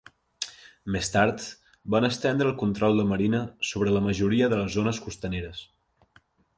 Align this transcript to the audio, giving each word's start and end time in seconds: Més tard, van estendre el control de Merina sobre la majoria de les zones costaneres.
Més 0.95 1.11
tard, 1.15 1.43
van 1.97 2.09
estendre 2.09 2.49
el 2.53 2.57
control 2.63 2.97
de 3.01 3.07
Merina 3.13 3.45
sobre 3.73 3.95
la 3.97 4.05
majoria 4.09 4.53
de 4.55 4.63
les 4.65 4.75
zones 4.81 5.07
costaneres. 5.09 5.67